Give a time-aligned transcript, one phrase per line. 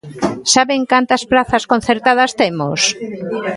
[0.53, 2.79] ¿Saben cantas prazas concertadas temos?